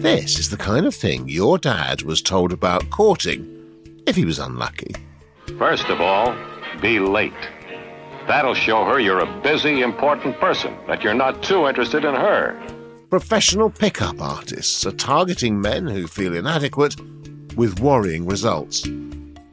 [0.00, 3.44] This is the kind of thing your dad was told about courting
[4.06, 4.94] if he was unlucky.
[5.58, 6.34] First of all,
[6.80, 7.34] be late.
[8.26, 12.58] That'll show her you're a busy, important person, that you're not too interested in her.
[13.10, 16.96] Professional pickup artists are targeting men who feel inadequate
[17.54, 18.88] with worrying results.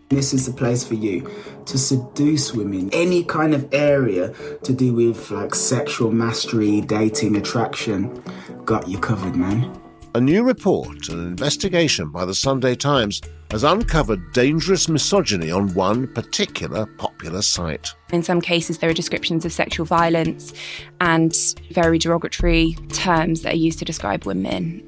[0.07, 1.29] This is the place for you
[1.65, 2.89] to seduce women.
[2.93, 8.23] Any kind of area to do with like sexual mastery, dating, attraction,
[8.63, 9.77] got you covered, man.
[10.17, 16.07] A new report, an investigation by the Sunday Times, has uncovered dangerous misogyny on one
[16.07, 17.93] particular popular site.
[18.11, 20.53] In some cases, there are descriptions of sexual violence
[21.01, 21.37] and
[21.69, 24.81] very derogatory terms that are used to describe women.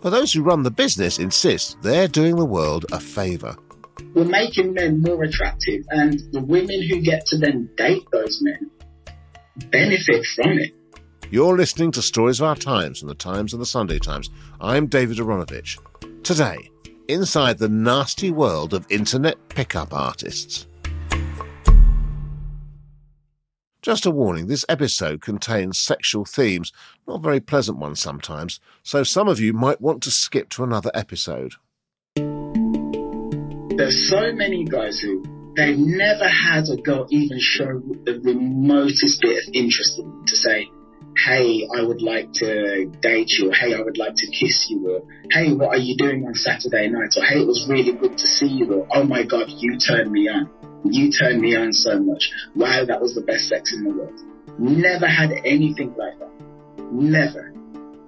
[0.00, 3.56] But those who run the business insist they're doing the world a favour.
[4.14, 8.70] We're making men more attractive, and the women who get to then date those men
[9.72, 10.70] benefit from it.
[11.30, 14.30] You're listening to Stories of Our Times from the Times and the Sunday Times.
[14.60, 15.78] I'm David Aaronovitch.
[16.22, 16.70] Today,
[17.08, 20.66] inside the nasty world of internet pickup artists.
[23.80, 26.72] Just a warning this episode contains sexual themes,
[27.08, 30.90] not very pleasant ones sometimes, so some of you might want to skip to another
[30.94, 31.54] episode.
[33.76, 35.24] There's so many guys who
[35.56, 40.68] they never had a girl even show the remotest bit of interest in to say,
[41.16, 44.90] hey, I would like to date you, or hey, I would like to kiss you,
[44.90, 48.18] or hey, what are you doing on Saturday night, or hey, it was really good
[48.18, 50.50] to see you, or oh my god, you turned me on.
[50.84, 52.30] You turned me on so much.
[52.54, 54.20] Wow, that was the best sex in the world.
[54.58, 56.30] Never had anything like that.
[56.92, 57.52] Never.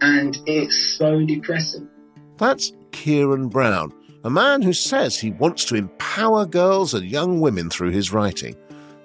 [0.01, 1.89] And it's so depressing.
[2.37, 3.93] That's Kieran Brown,
[4.25, 8.57] a man who says he wants to empower girls and young women through his writing.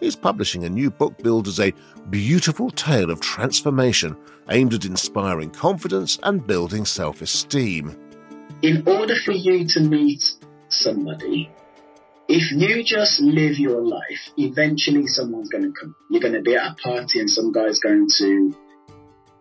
[0.01, 1.73] He's publishing a new book billed as a
[2.09, 4.17] beautiful tale of transformation
[4.49, 7.95] aimed at inspiring confidence and building self esteem.
[8.63, 10.23] In order for you to meet
[10.69, 11.51] somebody,
[12.27, 15.95] if you just live your life, eventually someone's going to come.
[16.09, 18.55] You're going to be at a party and some guy's going to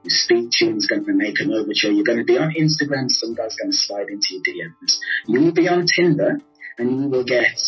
[0.08, 1.90] speak to you and is going to make an overture.
[1.90, 4.98] You're going to be on Instagram, some guy's going to slide into your DMs.
[5.26, 6.38] You will be on Tinder
[6.78, 7.58] and you will get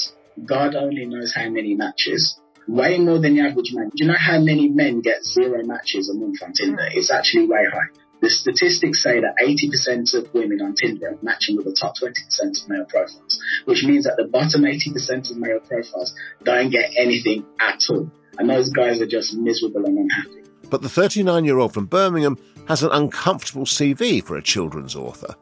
[0.45, 2.41] God only knows how many matches.
[2.69, 3.91] Way more than the average man.
[3.95, 6.89] Do you know how many men get zero matches a month on Tinder?
[6.93, 8.00] It's actually way high.
[8.21, 12.62] The statistics say that 80% of women on Tinder are matching with the top 20%
[12.62, 16.15] of male profiles, which means that the bottom 80% of male profiles
[16.45, 18.09] don't get anything at all.
[18.39, 20.44] And those guys are just miserable and unhappy.
[20.71, 25.34] But the 39 year old from Birmingham has an uncomfortable CV for a children's author.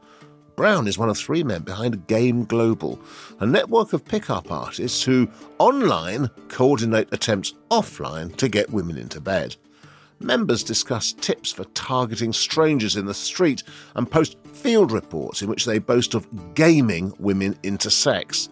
[0.60, 3.00] Brown is one of three men behind Game Global,
[3.38, 5.26] a network of pickup artists who,
[5.58, 9.56] online, coordinate attempts offline to get women into bed.
[10.18, 13.62] Members discuss tips for targeting strangers in the street
[13.96, 18.50] and post field reports in which they boast of gaming women into sex.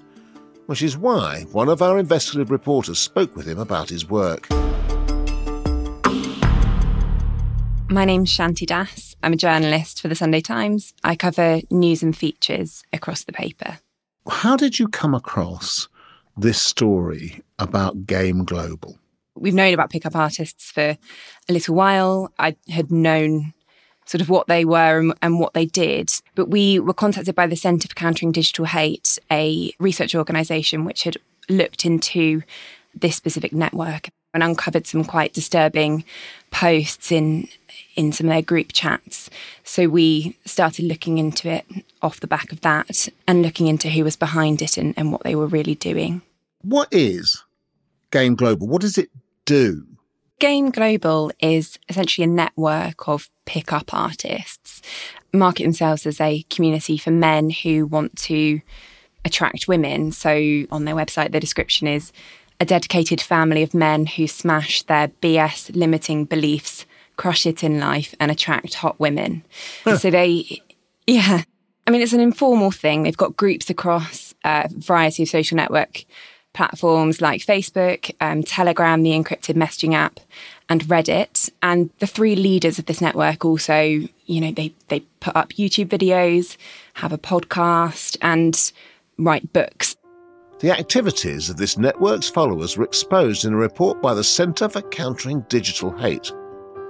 [0.65, 4.49] Which is why one of our investigative reporters spoke with him about his work.
[7.91, 9.08] My name's Shanti Das.
[9.23, 10.95] I'm a journalist for the Sunday Times.
[11.03, 13.79] I cover news and features across the paper.
[14.29, 15.89] How did you come across
[16.37, 18.99] this story about Game Global?
[19.35, 20.97] We've known about pickup artists for
[21.49, 22.33] a little while.
[22.39, 23.55] I had known
[24.05, 26.11] sort of what they were and, and, what they did.
[26.35, 31.03] But we were contacted by the Centre for Countering Digital Hate, a research organisation which
[31.05, 31.19] had
[31.49, 32.43] looked into
[32.95, 36.05] this specific network and uncovered some quite disturbing
[36.51, 37.49] posts in
[37.99, 39.29] in some of their group chats.
[39.65, 41.67] So we started looking into it
[42.01, 45.25] off the back of that and looking into who was behind it and, and what
[45.25, 46.23] they were really doing.
[46.63, 47.43] What is
[48.13, 48.69] Game Global?
[48.69, 49.11] What does it
[49.45, 49.85] do?
[50.39, 54.81] Game Global is essentially a network of pickup artists,
[55.33, 58.61] market themselves as a community for men who want to
[59.25, 60.13] attract women.
[60.13, 60.31] So
[60.71, 62.13] on their website, the description is
[62.61, 66.87] a dedicated family of men who smash their BS limiting beliefs,
[67.19, 69.45] crush it in life, and attract hot women.
[69.99, 70.63] so they,
[71.07, 71.43] yeah.
[71.87, 73.03] I mean, it's an informal thing.
[73.03, 76.07] They've got groups across a variety of social network
[76.55, 80.21] platforms like Facebook, um, Telegram, the encrypted messaging app,
[80.69, 81.51] and Reddit.
[81.63, 85.89] And the three leaders of this network also, you know, they, they put up YouTube
[85.89, 86.57] videos,
[86.95, 88.73] have a podcast, and
[89.19, 89.97] write books.
[90.61, 94.83] The activities of this network's followers were exposed in a report by the Centre for
[94.83, 96.33] Countering Digital Hate.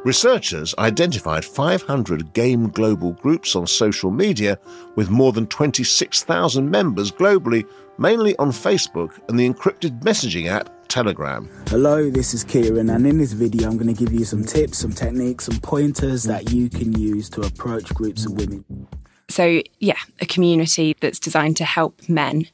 [0.05, 4.57] Researchers identified 500 Game Global groups on social media
[4.95, 7.69] with more than 26,000 members globally,
[7.99, 11.51] mainly on Facebook and the encrypted messaging app Telegram.
[11.67, 14.79] Hello, this is Kieran, and in this video, I'm going to give you some tips,
[14.79, 18.65] some techniques, some pointers that you can use to approach groups of women.
[19.29, 22.47] So, yeah, a community that's designed to help men.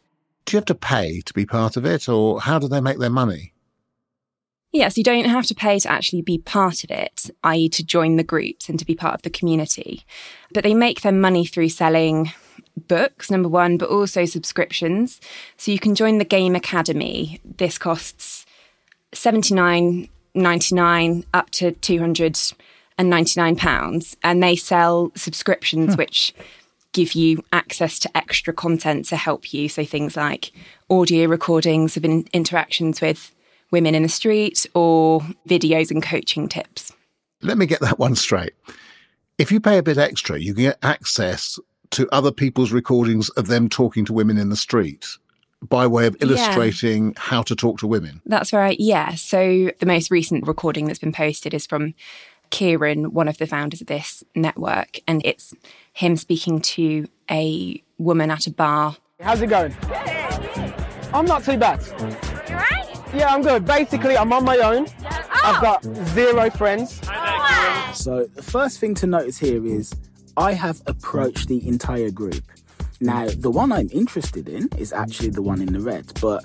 [0.47, 2.99] Do you have to pay to be part of it, or how do they make
[2.99, 3.54] their money?
[4.75, 8.17] Yes, you don't have to pay to actually be part of it, i.e., to join
[8.17, 10.05] the groups and to be part of the community.
[10.53, 12.32] But they make their money through selling
[12.88, 15.21] books, number one, but also subscriptions.
[15.56, 17.41] So you can join the Game Academy.
[17.44, 18.47] This costs
[19.12, 22.37] seventy nine ninety nine up to two hundred
[22.99, 25.99] and ninety nine pounds, and they sell subscriptions huh.
[25.99, 26.35] which
[26.93, 29.69] give you access to extra content to help you.
[29.69, 30.50] So things like
[30.91, 33.31] audio recordings of in- interactions with
[33.75, 36.93] women in the street or videos and coaching tips.
[37.43, 38.55] Let me get that one straight.
[39.37, 41.59] If you pay a bit extra, you can get access
[41.91, 45.09] to other people's recordings of them talking to women in the street
[45.61, 47.12] by way of illustrating yeah.
[47.17, 48.23] how to talk to women.
[48.26, 48.79] That's right.
[48.79, 49.17] Yeah.
[49.17, 51.94] So the most recent recording that's been posted is from
[52.50, 55.53] Kieran, one of the founders of this network, and it's
[55.94, 58.97] him speaking to a woman at a bar.
[59.21, 59.75] How's it going?
[61.12, 61.81] I'm not too bad.
[63.14, 63.28] You right?
[63.28, 63.64] Yeah, I'm good.
[63.64, 64.87] Basically, I'm on my own.
[64.88, 65.40] Oh.
[65.44, 67.00] I've got zero friends.
[67.94, 69.94] So, the first thing to notice here is
[70.37, 72.43] I have approached the entire group.
[73.00, 76.44] Now, the one I'm interested in is actually the one in the red, but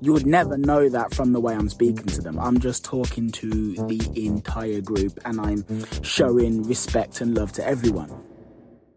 [0.00, 2.38] you would never know that from the way I'm speaking to them.
[2.38, 5.64] I'm just talking to the entire group and I'm
[6.02, 8.10] showing respect and love to everyone.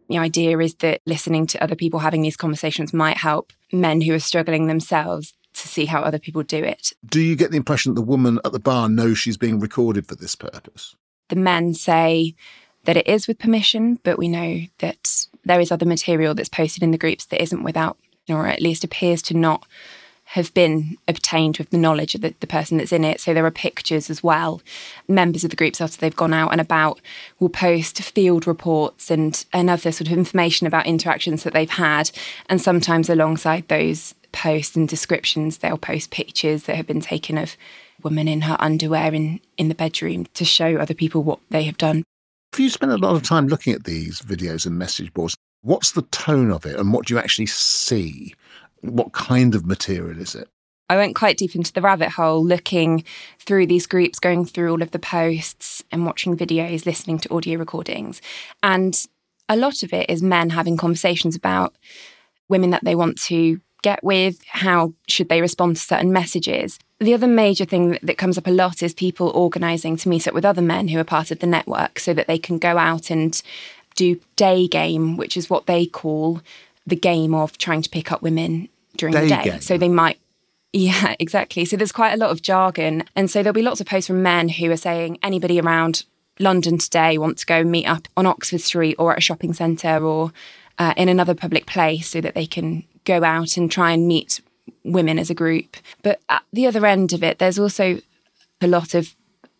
[0.09, 4.13] The idea is that listening to other people having these conversations might help men who
[4.13, 6.93] are struggling themselves to see how other people do it.
[7.05, 10.07] Do you get the impression that the woman at the bar knows she's being recorded
[10.07, 10.95] for this purpose?
[11.29, 12.35] The men say
[12.85, 16.83] that it is with permission, but we know that there is other material that's posted
[16.83, 17.97] in the groups that isn't without,
[18.27, 19.65] or at least appears to not
[20.31, 23.19] have been obtained with the knowledge of the, the, person that's in it.
[23.19, 24.61] So there are pictures as well.
[25.09, 27.01] Members of the groups, after they've gone out and about,
[27.39, 32.11] will post field reports and, and other sort of information about interactions that they've had.
[32.47, 37.55] And sometimes alongside those posts and descriptions, they'll post pictures that have been taken of
[38.03, 41.77] women in her underwear in, in the bedroom to show other people what they have
[41.77, 42.03] done.
[42.53, 45.91] If you spend a lot of time looking at these videos and message boards, what's
[45.91, 48.33] the tone of it and what do you actually see?
[48.81, 50.47] What kind of material is it?
[50.89, 53.05] I went quite deep into the rabbit hole looking
[53.39, 57.57] through these groups, going through all of the posts and watching videos, listening to audio
[57.57, 58.21] recordings.
[58.61, 59.01] And
[59.47, 61.75] a lot of it is men having conversations about
[62.49, 66.79] women that they want to get with, how should they respond to certain messages.
[66.99, 70.33] The other major thing that comes up a lot is people organising to meet up
[70.33, 73.09] with other men who are part of the network so that they can go out
[73.09, 73.41] and
[73.95, 76.41] do day game, which is what they call
[76.85, 79.43] the game of trying to pick up women during day the day.
[79.43, 79.61] Game.
[79.61, 80.19] So they might
[80.73, 81.65] yeah, exactly.
[81.65, 83.03] So there's quite a lot of jargon.
[83.15, 86.05] And so there'll be lots of posts from men who are saying anybody around
[86.39, 90.03] London today want to go meet up on Oxford Street or at a shopping centre
[90.03, 90.31] or
[90.79, 94.41] uh, in another public place so that they can go out and try and meet
[94.83, 95.77] women as a group.
[96.03, 97.99] But at the other end of it, there's also
[98.61, 99.15] a lot of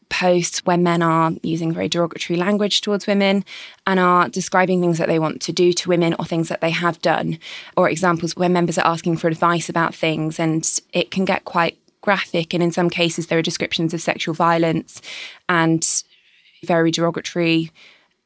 [0.10, 3.46] posts where men are using very derogatory language towards women
[3.88, 6.70] and are describing things that they want to do to women or things that they
[6.70, 7.40] have done,
[7.78, 11.78] or examples where members are asking for advice about things, and it can get quite
[12.02, 12.54] graphic.
[12.54, 15.02] And in some cases, there are descriptions of sexual violence
[15.48, 16.04] and
[16.64, 17.72] very derogatory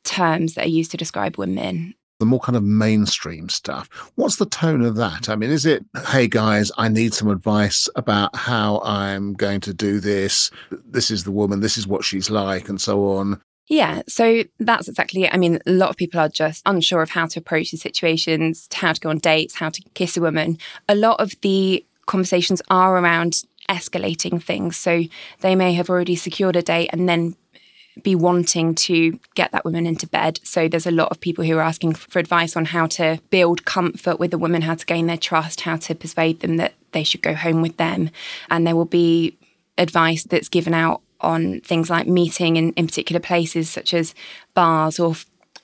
[0.03, 3.89] terms that are used to describe women the more kind of mainstream stuff.
[4.15, 5.29] What's the tone of that?
[5.29, 9.73] I mean, is it, hey guys, I need some advice about how I'm going to
[9.73, 10.51] do this?
[10.71, 13.41] This is the woman, this is what she's like, and so on.
[13.67, 15.33] Yeah, so that's exactly it.
[15.33, 18.67] I mean, a lot of people are just unsure of how to approach the situations,
[18.71, 20.59] how to go on dates, how to kiss a woman.
[20.87, 24.77] A lot of the conversations are around escalating things.
[24.77, 25.03] So
[25.39, 27.35] they may have already secured a date and then
[28.03, 30.39] be wanting to get that woman into bed.
[30.43, 33.65] So there's a lot of people who are asking for advice on how to build
[33.65, 37.03] comfort with the woman, how to gain their trust, how to persuade them that they
[37.03, 38.09] should go home with them.
[38.49, 39.37] And there will be
[39.77, 44.13] advice that's given out on things like meeting in, in particular places such as
[44.53, 45.15] bars or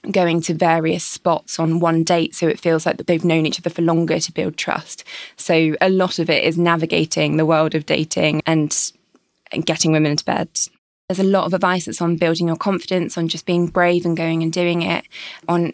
[0.09, 3.69] going to various spots on one date so it feels like they've known each other
[3.69, 5.03] for longer to build trust.
[5.35, 8.75] So a lot of it is navigating the world of dating and,
[9.51, 10.49] and getting women into bed.
[11.11, 14.15] There's a lot of advice that's on building your confidence, on just being brave and
[14.15, 15.03] going and doing it,
[15.49, 15.73] on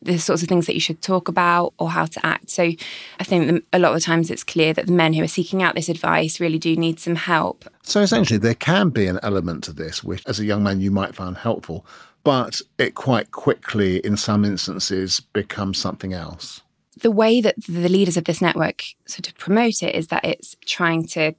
[0.00, 2.48] the sorts of things that you should talk about or how to act.
[2.48, 2.70] So
[3.18, 5.64] I think a lot of the times it's clear that the men who are seeking
[5.64, 7.64] out this advice really do need some help.
[7.82, 10.92] So essentially, there can be an element to this which, as a young man, you
[10.92, 11.84] might find helpful,
[12.22, 16.62] but it quite quickly, in some instances, becomes something else.
[17.00, 20.54] The way that the leaders of this network sort of promote it is that it's
[20.64, 21.34] trying to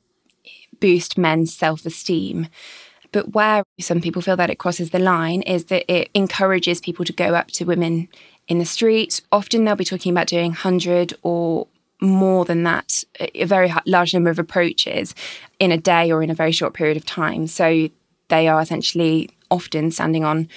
[0.81, 2.47] boost men's self esteem.
[3.13, 7.05] But where some people feel that it crosses the line is that it encourages people
[7.05, 8.09] to go up to women
[8.49, 9.21] in the street.
[9.31, 11.67] Often they'll be talking about doing 100 or
[12.01, 15.15] more than that, a very large number of approaches
[15.59, 17.47] in a day or in a very short period of time.
[17.47, 17.89] So
[18.27, 20.49] they are essentially often standing on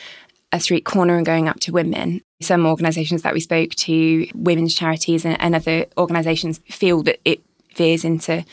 [0.50, 2.22] a street corner and going up to women.
[2.40, 7.40] Some organisations that we spoke to, women's charities and, and other organisations, feel that it
[7.74, 8.44] veers into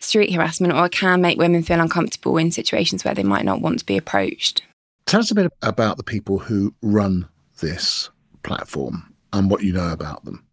[0.00, 3.78] street harassment or can make women feel uncomfortable in situations where they might not want
[3.78, 4.62] to be approached.
[5.06, 7.28] Tell us a bit about the people who run
[7.60, 8.10] this
[8.42, 10.44] platform and what you know about them.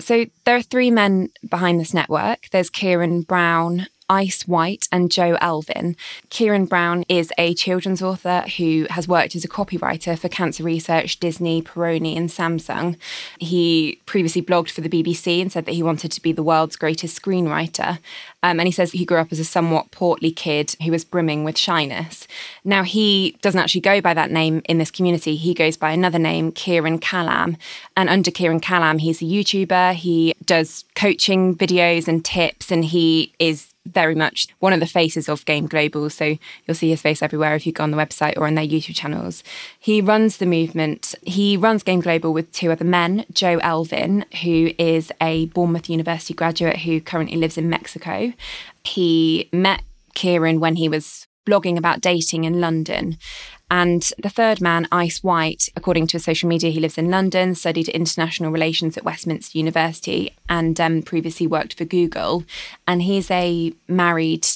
[0.00, 2.48] So there are three men behind this network.
[2.50, 5.96] There's Kieran Brown, Ice White and Joe Alvin.
[6.30, 11.20] Kieran Brown is a children's author who has worked as a copywriter for Cancer Research,
[11.20, 12.96] Disney, Peroni, and Samsung.
[13.38, 16.76] He previously blogged for the BBC and said that he wanted to be the world's
[16.76, 17.98] greatest screenwriter.
[18.42, 21.44] Um, and he says he grew up as a somewhat portly kid who was brimming
[21.44, 22.26] with shyness.
[22.64, 25.36] Now, he doesn't actually go by that name in this community.
[25.36, 27.56] He goes by another name, Kieran Callam.
[27.96, 29.94] And under Kieran Callam, he's a YouTuber.
[29.94, 35.28] He does coaching videos and tips, and he is very much one of the faces
[35.28, 36.10] of Game Global.
[36.10, 38.66] So you'll see his face everywhere if you go on the website or on their
[38.66, 39.42] YouTube channels.
[39.78, 41.14] He runs the movement.
[41.22, 46.34] He runs Game Global with two other men, Joe Alvin, who is a Bournemouth University
[46.34, 48.32] graduate who currently lives in Mexico.
[48.84, 49.82] He met
[50.14, 53.16] Kieran when he was blogging about dating in London.
[53.70, 57.88] And the third man, Ice White, according to social media, he lives in London, studied
[57.88, 62.44] international relations at Westminster University, and um, previously worked for Google.
[62.86, 64.46] And he's a married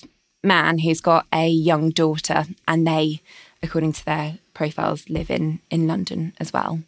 [0.42, 3.20] man who's got a young daughter, and they,
[3.62, 6.80] according to their profiles, live in, in London as well.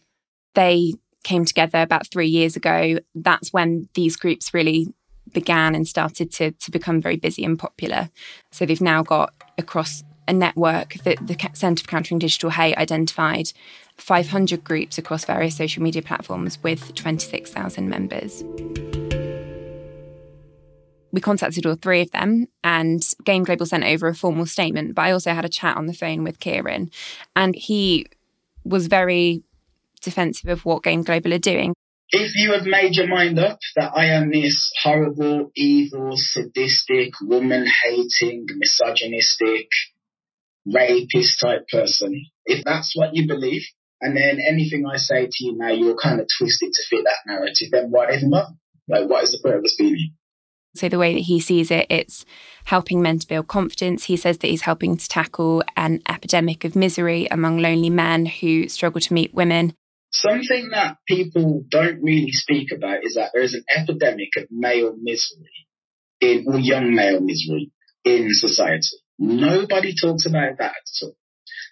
[0.54, 0.94] They
[1.24, 2.98] came together about three years ago.
[3.14, 4.92] That's when these groups really
[5.32, 8.10] began and started to, to become very busy and popular.
[8.50, 13.52] So they've now got across a network that the Centre for Countering Digital Hate identified
[13.96, 18.42] 500 groups across various social media platforms with 26,000 members.
[21.12, 24.96] We contacted all three of them, and Game Global sent over a formal statement.
[24.96, 26.90] But I also had a chat on the phone with Kieran,
[27.36, 28.06] and he
[28.64, 29.44] was very
[30.02, 31.74] defensive of what Game Global are doing.
[32.10, 37.66] If you have made your mind up that I am this horrible, evil, sadistic, woman
[37.82, 39.68] hating, misogynistic,
[40.66, 42.26] rapist type person.
[42.46, 43.62] If that's what you believe,
[44.00, 47.04] and then anything I say to you now, you'll kind of twist it to fit
[47.04, 48.30] that narrative, then what even?
[48.30, 50.14] Like, what is the point of us being?
[50.74, 52.24] So the way that he sees it, it's
[52.64, 54.04] helping men to build confidence.
[54.04, 58.68] He says that he's helping to tackle an epidemic of misery among lonely men who
[58.68, 59.74] struggle to meet women.
[60.16, 64.94] Something that people don't really speak about is that there is an epidemic of male
[64.96, 65.66] misery
[66.20, 67.72] in, or young male misery
[68.04, 68.96] in society.
[69.18, 71.16] Nobody talks about that at all.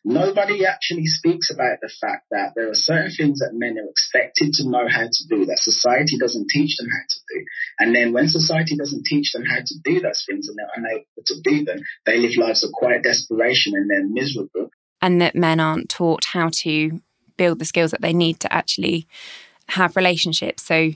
[0.05, 4.51] Nobody actually speaks about the fact that there are certain things that men are expected
[4.55, 7.45] to know how to do that society doesn't teach them how to do.
[7.79, 11.05] And then when society doesn't teach them how to do those things and they're unable
[11.27, 14.71] to do them, they live lives of quiet desperation and they're miserable.
[15.01, 17.01] And that men aren't taught how to
[17.37, 19.07] build the skills that they need to actually
[19.69, 20.63] have relationships.
[20.63, 20.91] So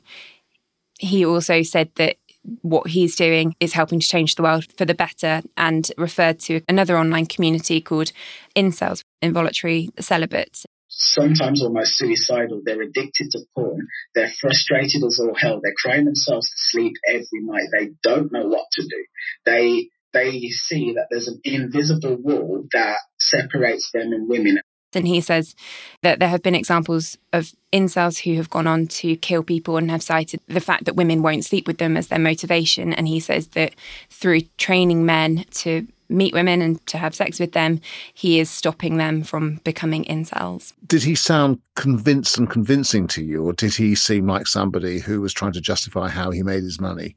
[0.99, 2.16] he also said that
[2.62, 6.61] what he's doing is helping to change the world for the better and referred to
[6.69, 8.12] another online community called
[8.55, 10.64] incels, involuntary celibates.
[10.88, 12.62] Sometimes almost suicidal.
[12.64, 13.87] They're addicted to porn.
[14.14, 15.61] They're frustrated as all hell.
[15.62, 17.69] They're crying themselves to sleep every night.
[17.76, 19.05] They don't know what to do.
[19.45, 24.61] They they see that there's an invisible wall that separates them and women.
[24.95, 25.55] And he says
[26.02, 29.90] that there have been examples of incels who have gone on to kill people and
[29.90, 32.93] have cited the fact that women won't sleep with them as their motivation.
[32.93, 33.75] And he says that
[34.11, 37.81] through training men to meet women and to have sex with them,
[38.14, 40.73] he is stopping them from becoming incels.
[40.87, 45.21] Did he sound convinced and convincing to you, or did he seem like somebody who
[45.21, 47.16] was trying to justify how he made his money?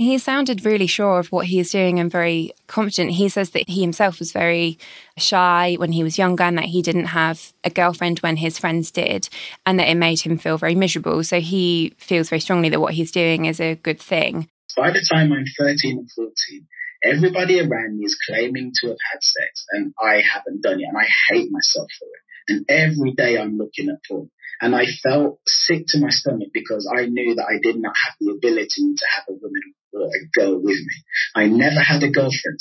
[0.00, 3.10] He sounded really sure of what he is doing and very confident.
[3.10, 4.78] He says that he himself was very
[5.16, 8.92] shy when he was younger and that he didn't have a girlfriend when his friends
[8.92, 9.28] did,
[9.66, 11.24] and that it made him feel very miserable.
[11.24, 14.48] So he feels very strongly that what he's doing is a good thing.
[14.76, 16.66] By the time I'm 13 and 14,
[17.02, 20.96] everybody around me is claiming to have had sex, and I haven't done it, and
[20.96, 22.54] I hate myself for it.
[22.54, 24.30] And every day I'm looking at porn.
[24.60, 28.14] And I felt sick to my stomach because I knew that I did not have
[28.20, 29.62] the ability to have a woman
[29.94, 30.94] a girl with me.
[31.34, 32.58] I never had a girlfriend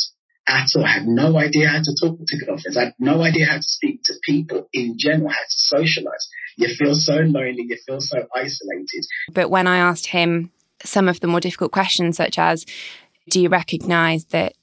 [0.47, 0.85] at all.
[0.85, 2.77] I had no idea how to talk to girlfriends.
[2.77, 6.29] I had no idea how to speak to people in general, how to socialize.
[6.57, 7.65] You feel so lonely.
[7.67, 9.05] You feel so isolated.
[9.31, 10.51] But when I asked him
[10.83, 12.65] some of the more difficult questions, such as,
[13.29, 14.53] do you recognize that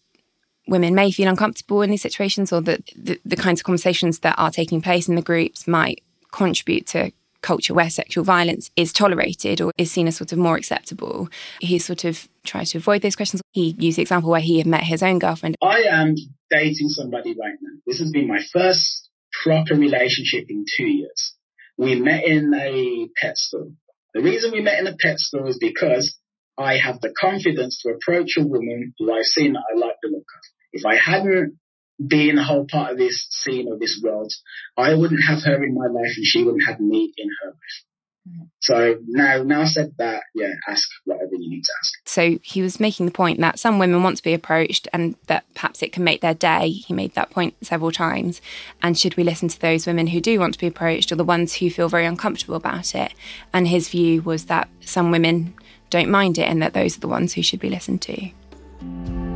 [0.66, 4.34] women may feel uncomfortable in these situations or that the, the kinds of conversations that
[4.38, 6.02] are taking place in the groups might
[6.32, 7.12] contribute to
[7.44, 11.28] culture where sexual violence is tolerated or is seen as sort of more acceptable.
[11.60, 13.42] He sort of tries to avoid those questions.
[13.52, 15.56] He used the example where he had met his own girlfriend.
[15.62, 16.14] I am
[16.50, 17.76] dating somebody right now.
[17.86, 19.10] This has been my first
[19.44, 21.34] proper relationship in two years.
[21.76, 23.68] We met in a pet store.
[24.14, 26.16] The reason we met in a pet store is because
[26.56, 30.08] I have the confidence to approach a woman who I've seen that I like the
[30.08, 30.42] look of.
[30.72, 31.58] If I hadn't
[32.04, 34.32] being a whole part of this scene or this world,
[34.76, 37.84] I wouldn't have her in my life and she wouldn't have me in her life.
[38.28, 38.44] Mm-hmm.
[38.60, 41.92] So now, now said that, yeah, ask whatever you need to ask.
[42.06, 45.44] So he was making the point that some women want to be approached and that
[45.54, 46.70] perhaps it can make their day.
[46.70, 48.40] He made that point several times.
[48.82, 51.24] And should we listen to those women who do want to be approached or the
[51.24, 53.12] ones who feel very uncomfortable about it?
[53.52, 55.54] And his view was that some women
[55.90, 59.33] don't mind it and that those are the ones who should be listened to.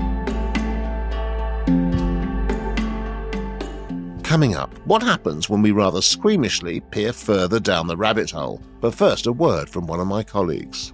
[4.29, 8.61] Coming up, what happens when we rather squeamishly peer further down the rabbit hole?
[8.79, 10.93] But first, a word from one of my colleagues.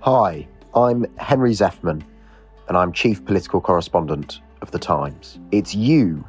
[0.00, 2.02] Hi, I'm Henry Zeffman,
[2.66, 5.38] and I'm Chief Political Correspondent of The Times.
[5.52, 6.26] It's you,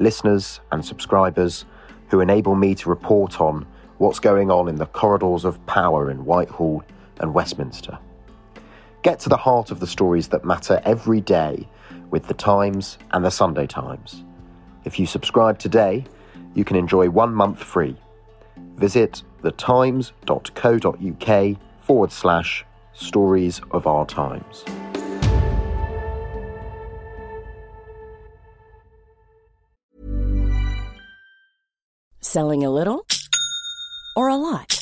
[0.00, 1.64] listeners and subscribers,
[2.08, 3.64] who enable me to report on
[3.98, 6.82] what's going on in the corridors of power in Whitehall
[7.20, 7.96] and Westminster.
[9.04, 11.68] Get to the heart of the stories that matter every day
[12.10, 14.24] with The Times and The Sunday Times.
[14.84, 16.04] If you subscribe today,
[16.54, 17.96] you can enjoy one month free.
[18.76, 24.64] Visit thetimes.co.uk forward slash stories of our times.
[32.20, 33.06] Selling a little
[34.16, 34.81] or a lot?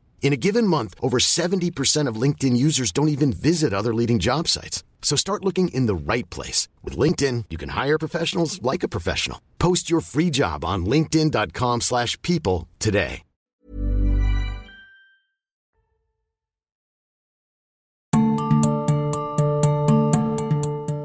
[0.21, 4.47] In a given month, over 70% of LinkedIn users don't even visit other leading job
[4.47, 4.83] sites.
[5.01, 6.69] So start looking in the right place.
[6.83, 9.41] With LinkedIn, you can hire professionals like a professional.
[9.59, 13.23] Post your free job on linkedin.com slash people today.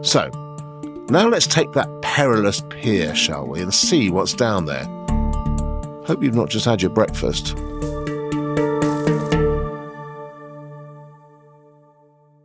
[0.02, 0.30] So,
[1.10, 4.84] now let's take that perilous peer, shall we, and see what's down there.
[6.04, 7.56] Hope you've not just had your breakfast.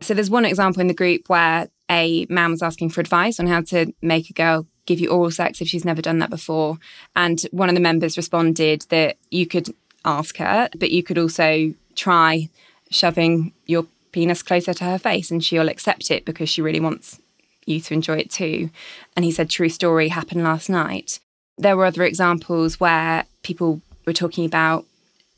[0.02, 3.46] So there's one example in the group where a man was asking for advice on
[3.46, 6.78] how to make a girl give you oral sex if she's never done that before.
[7.14, 11.74] And one of the members responded that you could ask her, but you could also
[11.94, 12.48] try
[12.90, 17.20] shoving your penis closer to her face and she'll accept it because she really wants
[17.66, 18.70] you to enjoy it too.
[19.16, 21.20] And he said, True story happened last night.
[21.56, 24.84] There were other examples where people were talking about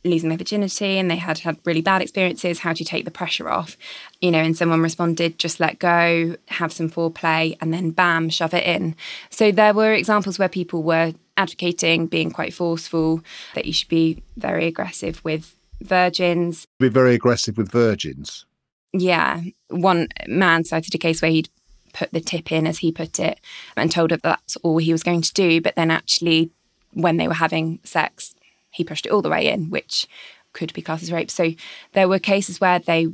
[0.05, 2.59] losing their virginity and they had had really bad experiences.
[2.59, 3.77] How do you take the pressure off?
[4.21, 8.55] You know, and someone responded, just let go, have some foreplay, and then bam, shove
[8.55, 8.97] it in.
[9.31, 13.23] So there were examples where people were advocating, being quite forceful,
[13.55, 16.67] that you should be very aggressive with virgins.
[16.79, 18.45] Be very aggressive with virgins.
[18.93, 19.41] Yeah.
[19.69, 21.49] One man cited a case where he'd
[21.93, 23.41] put the tip in, as he put it,
[23.77, 25.61] and told her that's all he was going to do.
[25.61, 26.51] But then actually,
[26.93, 28.34] when they were having sex,
[28.75, 30.07] he pushed it all the way in, which
[30.53, 31.31] could be classed as rape.
[31.31, 31.53] So
[31.93, 33.09] there were cases where they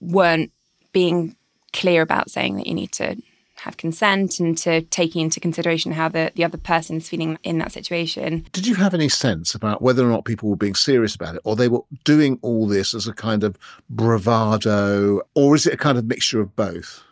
[0.00, 0.52] weren't
[0.92, 1.36] being
[1.72, 3.16] clear about saying that you need to
[3.60, 7.58] have consent and to taking into consideration how the, the other person is feeling in
[7.58, 8.46] that situation.
[8.52, 11.40] Did you have any sense about whether or not people were being serious about it
[11.44, 13.58] or they were doing all this as a kind of
[13.90, 17.02] bravado or is it a kind of mixture of both?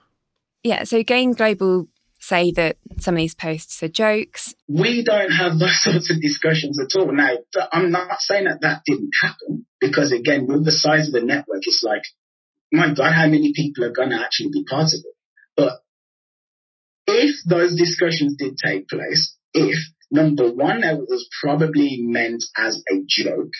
[0.63, 1.89] Yeah, so Game Global
[2.27, 4.55] say that some of these posts are jokes.
[4.69, 7.13] We don't have those sorts of discussions at all.
[7.13, 7.37] Now,
[7.73, 11.63] I'm not saying that that didn't happen because again, with the size of the network,
[11.63, 12.03] it's like,
[12.73, 15.15] my God, how many people are going to actually be part of it?
[15.57, 15.73] But
[17.07, 19.79] if those discussions did take place, if
[20.11, 23.53] number one, it was probably meant as a joke,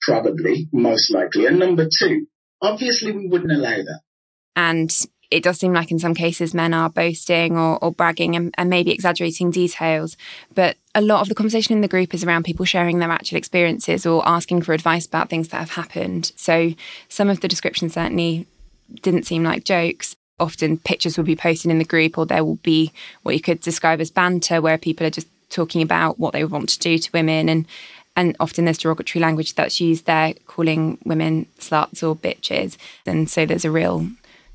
[0.00, 1.46] probably, most likely.
[1.46, 2.26] And number two,
[2.62, 4.00] obviously we wouldn't allow that.
[4.56, 4.90] And
[5.30, 8.70] it does seem like in some cases men are boasting or, or bragging and, and,
[8.70, 10.16] maybe exaggerating details.
[10.54, 13.36] But a lot of the conversation in the group is around people sharing their actual
[13.36, 16.32] experiences or asking for advice about things that have happened.
[16.36, 16.72] So
[17.08, 18.46] some of the descriptions certainly
[19.02, 22.56] didn't seem like jokes often pictures will be posted in the group or there will
[22.56, 26.44] be what you could describe as banter where people are just talking about what they
[26.44, 27.66] want to do to women and
[28.16, 33.46] and often there's derogatory language that's used there calling women sluts or bitches and so
[33.46, 34.08] there's a real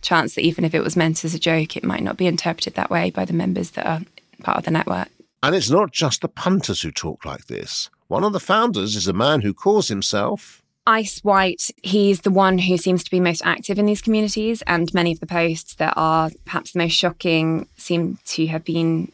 [0.03, 2.75] chance that even if it was meant as a joke it might not be interpreted
[2.75, 4.01] that way by the members that are
[4.43, 5.09] part of the network.
[5.41, 7.89] And it's not just the punters who talk like this.
[8.07, 12.57] One of the founders is a man who calls himself Ice White, he's the one
[12.57, 15.93] who seems to be most active in these communities, and many of the posts that
[15.95, 19.09] are perhaps the most shocking seem to have been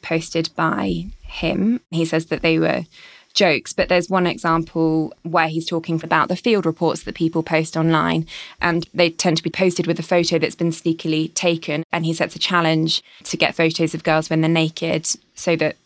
[0.00, 1.80] posted by him.
[1.90, 2.84] He says that they were
[3.38, 7.76] jokes, but there's one example where he's talking about the field reports that people post
[7.76, 8.26] online,
[8.60, 11.84] and they tend to be posted with a photo that's been sneakily taken.
[11.92, 15.76] And he sets a challenge to get photos of girls when they're naked so that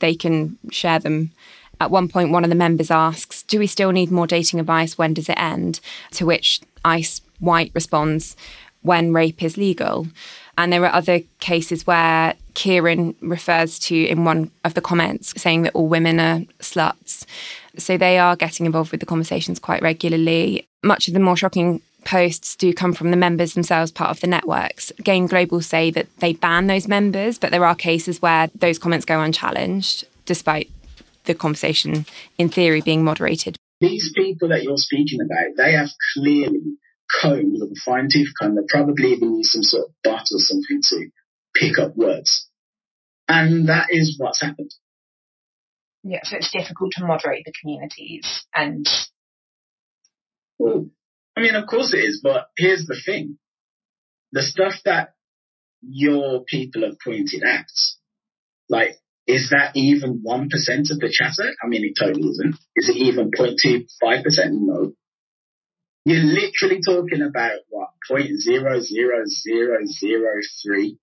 [0.00, 1.30] they can share them
[1.80, 4.98] at one point, one of the members asks, Do we still need more dating advice?
[4.98, 5.80] When does it end?
[6.12, 8.36] To which Ice White responds,
[8.82, 10.08] When rape is legal.
[10.56, 15.62] And there are other cases where Kieran refers to in one of the comments saying
[15.62, 17.24] that all women are sluts.
[17.76, 20.66] So they are getting involved with the conversations quite regularly.
[20.82, 24.26] Much of the more shocking posts do come from the members themselves, part of the
[24.26, 24.92] networks.
[25.02, 29.06] Game Global say that they ban those members, but there are cases where those comments
[29.06, 30.70] go unchallenged, despite
[31.24, 32.06] the conversation,
[32.38, 33.56] in theory, being moderated.
[33.80, 36.76] These people that you're speaking about, they have clearly
[37.20, 38.54] combed with a fine tooth comb.
[38.54, 41.08] They probably even use some sort of butt or something to
[41.54, 42.48] pick up words.
[43.28, 44.70] And that is what's happened.
[46.02, 48.86] Yeah, so it's difficult to moderate the communities and.
[50.58, 50.86] Well,
[51.36, 53.38] I mean, of course it is, but here's the thing.
[54.32, 55.14] The stuff that
[55.80, 57.64] your people have pointed out,
[58.68, 61.50] like is that even 1% of the chatter?
[61.62, 62.56] I mean, it totally isn't.
[62.76, 63.86] Is it even 0.25%?
[64.52, 64.92] No.
[66.04, 70.98] You're literally talking about what, 0.00003.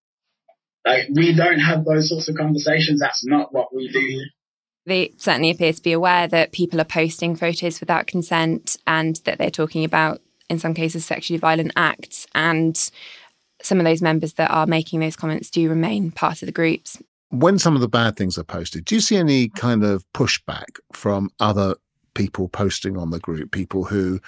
[0.85, 2.99] Like, we don't have those sorts of conversations.
[2.99, 4.25] That's not what we do
[4.85, 9.37] They certainly appear to be aware that people are posting photos without consent and that
[9.37, 12.27] they're talking about, in some cases, sexually violent acts.
[12.35, 12.77] And
[13.61, 16.97] some of those members that are making those comments do remain part of the groups
[17.31, 20.79] when some of the bad things are posted, do you see any kind of pushback
[20.91, 21.75] from other
[22.13, 24.19] people posting on the group, people who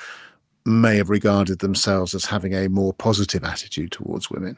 [0.65, 4.57] may have regarded themselves as having a more positive attitude towards women?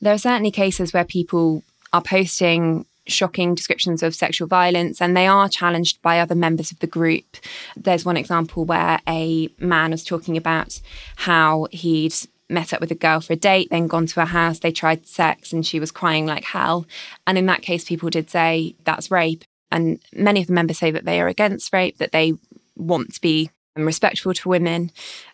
[0.00, 1.62] There are certainly cases where people
[1.92, 6.78] are posting shocking descriptions of sexual violence and they are challenged by other members of
[6.78, 7.36] the group.
[7.76, 10.80] There's one example where a man was talking about
[11.16, 12.14] how he'd
[12.48, 15.06] met up with a girl for a date, then gone to her house, they tried
[15.06, 16.86] sex, and she was crying like hell.
[17.26, 19.44] And in that case, people did say that's rape.
[19.70, 22.34] And many of the members say that they are against rape, that they
[22.76, 24.90] want to be respectful to women.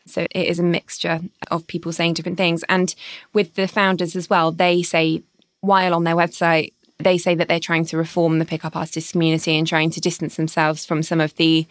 [0.07, 2.65] So it is a mixture of people saying different things.
[2.69, 2.95] And
[3.33, 5.23] with the founders as well, they say,
[5.61, 9.57] while on their website, they say that they're trying to reform the pickup artist community
[9.57, 11.67] and trying to distance themselves from some of the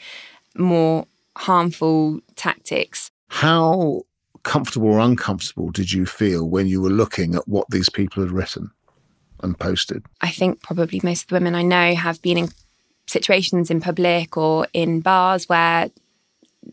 [0.56, 1.06] more
[1.36, 3.12] harmful tactics.
[3.28, 4.04] How
[4.44, 8.32] comfortable or uncomfortable did you feel when you were looking at what these people had
[8.32, 8.72] written
[9.42, 10.06] and posted?
[10.22, 12.50] I think probably most of the women I know have been in
[13.08, 15.90] situations in public or in bars where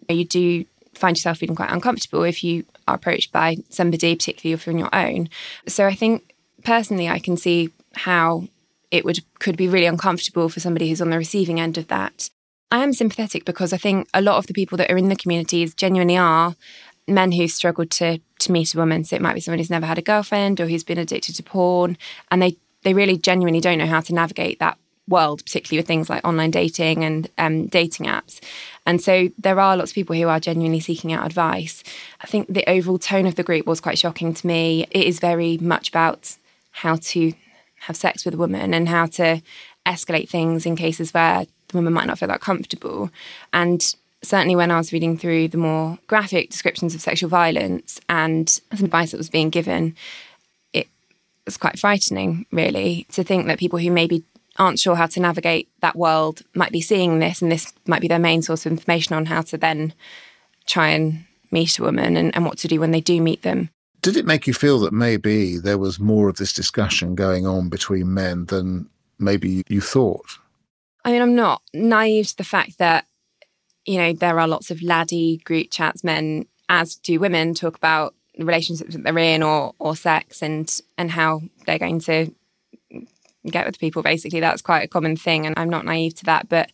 [0.09, 4.67] you do find yourself feeling quite uncomfortable if you are approached by somebody, particularly if
[4.67, 5.29] you're on your own.
[5.67, 8.49] So I think personally, I can see how
[8.91, 12.31] it would could be really uncomfortable for somebody who's on the receiving end of that.
[12.71, 15.17] I am sympathetic because I think a lot of the people that are in the
[15.17, 16.57] communities genuinely are
[17.07, 19.05] men who struggled to to meet a woman.
[19.05, 21.43] So it might be someone who's never had a girlfriend or who's been addicted to
[21.43, 21.97] porn,
[22.31, 26.11] and they they really genuinely don't know how to navigate that world, particularly with things
[26.11, 28.41] like online dating and um, dating apps.
[28.87, 31.83] And so there are lots of people who are genuinely seeking out advice.
[32.21, 34.87] I think the overall tone of the group was quite shocking to me.
[34.91, 36.37] It is very much about
[36.71, 37.33] how to
[37.81, 39.43] have sex with a woman and how to
[39.85, 43.11] escalate things in cases where the woman might not feel that comfortable.
[43.53, 48.49] And certainly when I was reading through the more graphic descriptions of sexual violence and
[48.49, 49.95] some advice that was being given,
[50.73, 50.89] it
[51.45, 54.25] was quite frightening, really, to think that people who maybe
[54.59, 58.09] aren't sure how to navigate that world might be seeing this and this might be
[58.09, 59.93] their main source of information on how to then
[60.67, 63.71] try and meet a woman and, and what to do when they do meet them.
[64.03, 67.69] Did it make you feel that maybe there was more of this discussion going on
[67.69, 68.89] between men than
[69.19, 70.39] maybe you thought?
[71.05, 73.07] I mean, I'm not naive to the fact that,
[73.85, 78.15] you know, there are lots of laddie group chats, men, as do women, talk about
[78.37, 82.33] the relationships that they're in or or sex and and how they're going to
[83.53, 84.41] get with people basically.
[84.41, 86.71] That's quite a common thing and i'm not naive to that but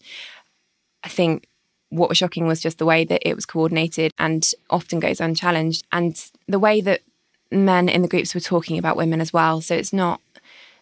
[1.04, 1.46] i think
[1.92, 5.84] what was shocking was just the way that it was coordinated and often goes unchallenged
[5.92, 7.02] and the way that
[7.50, 9.60] men in the groups were talking about women as well.
[9.60, 10.22] So it's not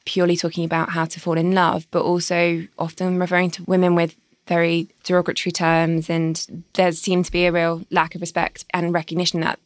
[0.05, 4.16] purely talking about how to fall in love but also often referring to women with
[4.46, 9.40] very derogatory terms and there seemed to be a real lack of respect and recognition
[9.40, 9.59] that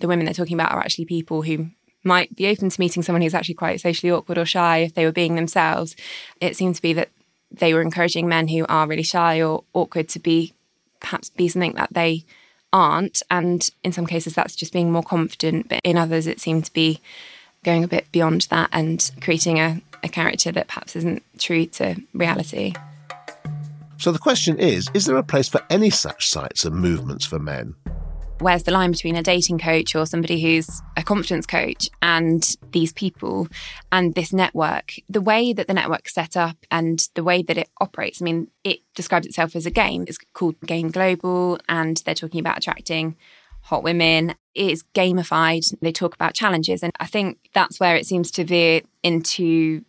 [0.00, 1.70] the women they're talking about are actually people who
[2.04, 5.04] might be open to meeting someone who's actually quite socially awkward or shy if they
[5.04, 5.96] were being themselves.
[6.40, 7.08] It seemed to be that
[7.50, 10.54] they were encouraging men who are really shy or awkward to be
[11.00, 12.24] perhaps be something that they
[12.72, 13.22] aren't.
[13.30, 15.68] And in some cases, that's just being more confident.
[15.68, 17.00] But in others, it seemed to be
[17.64, 21.96] going a bit beyond that and creating a, a character that perhaps isn't true to
[22.12, 22.74] reality.
[23.98, 27.38] So the question is Is there a place for any such sites and movements for
[27.38, 27.74] men?
[28.40, 32.92] Where's the line between a dating coach or somebody who's a confidence coach and these
[32.92, 33.48] people
[33.92, 34.94] and this network?
[35.08, 38.48] The way that the network's set up and the way that it operates i mean
[38.64, 40.04] it describes itself as a game.
[40.06, 43.16] It's called game global and they're talking about attracting
[43.62, 44.34] hot women.
[44.54, 45.74] It is gamified.
[45.80, 49.84] They talk about challenges and i think that's where it seems to veer into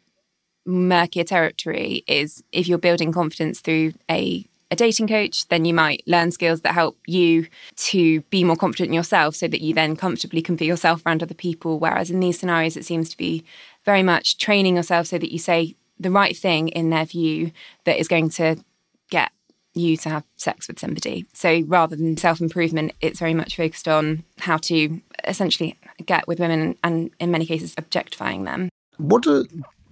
[0.66, 6.04] murkier territory is if you're building confidence through a a dating coach, then you might
[6.06, 9.96] learn skills that help you to be more confident in yourself so that you then
[9.96, 11.80] comfortably can be yourself around other people.
[11.80, 13.44] Whereas in these scenarios, it seems to be
[13.86, 17.52] very much training yourself so that you say the right thing in their view
[17.86, 18.64] that is going to
[19.10, 19.32] get
[19.74, 21.26] you to have sex with somebody.
[21.34, 26.40] So rather than self improvement, it's very much focused on how to essentially get with
[26.40, 28.70] women and in many cases objectifying them.
[28.98, 29.26] What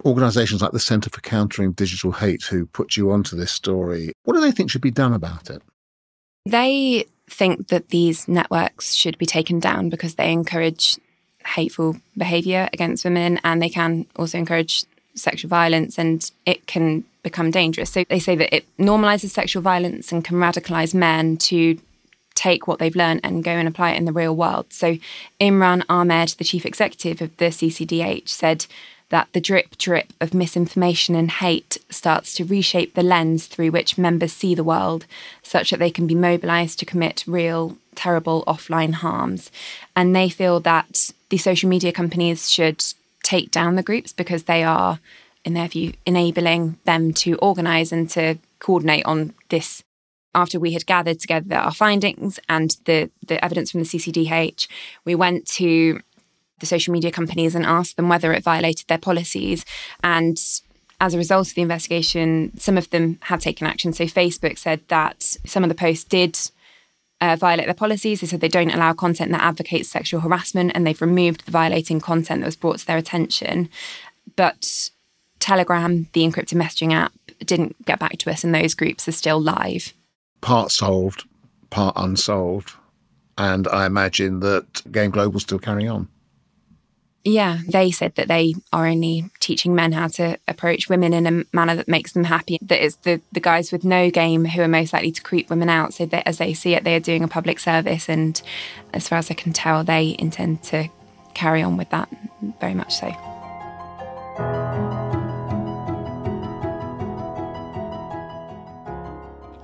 [0.04, 4.34] organisations like the Centre for Countering Digital Hate who put you onto this story, what
[4.34, 5.62] do they think should be done about it?
[6.46, 10.98] They think that these networks should be taken down because they encourage
[11.44, 14.84] hateful behaviour against women and they can also encourage
[15.14, 17.90] sexual violence and it can become dangerous.
[17.90, 21.78] So they say that it normalises sexual violence and can radicalise men to
[22.34, 24.66] take what they've learned and go and apply it in the real world.
[24.72, 24.96] So
[25.40, 28.66] Imran Ahmed, the chief executive of the CCDH, said
[29.10, 33.98] that the drip drip of misinformation and hate starts to reshape the lens through which
[33.98, 35.06] members see the world,
[35.42, 39.50] such that they can be mobilised to commit real, terrible offline harms.
[39.96, 42.84] And they feel that the social media companies should
[43.22, 45.00] take down the groups because they are,
[45.44, 49.82] in their view, enabling them to organise and to coordinate on this
[50.34, 54.68] after we had gathered together our findings and the, the evidence from the CCDH,
[55.04, 56.00] we went to
[56.60, 59.64] the social media companies and asked them whether it violated their policies.
[60.02, 60.38] And
[61.00, 63.92] as a result of the investigation, some of them have taken action.
[63.92, 66.38] So Facebook said that some of the posts did
[67.20, 68.20] uh, violate their policies.
[68.20, 72.00] They said they don't allow content that advocates sexual harassment and they've removed the violating
[72.00, 73.68] content that was brought to their attention.
[74.36, 74.90] But
[75.38, 79.40] Telegram, the encrypted messaging app, didn't get back to us and those groups are still
[79.40, 79.92] live.
[80.40, 81.24] Part solved,
[81.70, 82.72] part unsolved.
[83.36, 86.08] And I imagine that Game Global still carrying on.
[87.28, 91.44] Yeah, they said that they are only teaching men how to approach women in a
[91.54, 92.58] manner that makes them happy.
[92.62, 95.68] That it's the, the guys with no game who are most likely to creep women
[95.68, 95.92] out.
[95.92, 98.08] So that as they see it, they are doing a public service.
[98.08, 98.40] And
[98.94, 100.88] as far as I can tell, they intend to
[101.34, 102.08] carry on with that
[102.60, 103.37] very much so.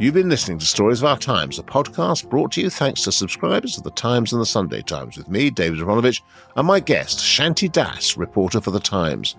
[0.04, 3.10] You've been listening to Stories of Our Times, a podcast brought to you thanks to
[3.10, 6.20] subscribers of The Times and The Sunday Times, with me, David Aaronovitch,
[6.56, 9.36] and my guest, Shanti Das, reporter for The Times.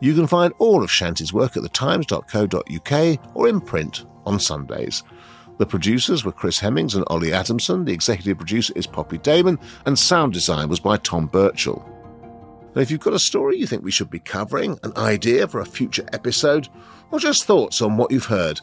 [0.00, 5.02] You can find all of Shanti's work at thetimes.co.uk or in print on Sundays.
[5.58, 9.98] The producers were Chris Hemmings and Ollie Adamson, the executive producer is Poppy Damon, and
[9.98, 11.84] sound design was by Tom Birchall.
[12.72, 15.60] And if you've got a story you think we should be covering, an idea for
[15.60, 16.70] a future episode,
[17.10, 18.62] or just thoughts on what you've heard,